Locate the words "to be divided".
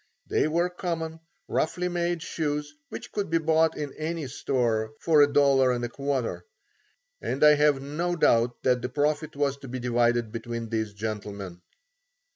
9.57-10.31